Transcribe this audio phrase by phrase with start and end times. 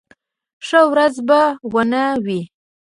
[0.67, 1.41] ښه ورځ به
[1.73, 2.41] و نه وي.